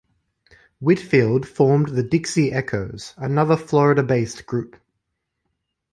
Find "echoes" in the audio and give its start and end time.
2.51-3.13